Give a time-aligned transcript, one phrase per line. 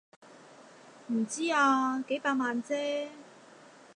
[1.13, 3.09] 唔知啊，幾百萬啫